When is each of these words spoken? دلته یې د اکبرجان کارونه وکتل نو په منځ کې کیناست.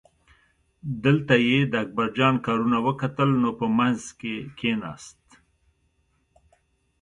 دلته 1.05 1.33
یې 1.47 1.59
د 1.71 1.73
اکبرجان 1.83 2.35
کارونه 2.45 2.77
وکتل 2.87 3.29
نو 3.41 3.49
په 3.59 3.67
منځ 3.77 4.01
کې 4.19 4.35
کیناست. 4.59 5.23